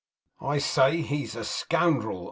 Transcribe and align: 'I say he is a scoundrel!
'I 0.41 0.57
say 0.57 1.01
he 1.01 1.21
is 1.25 1.35
a 1.35 1.43
scoundrel! 1.45 2.19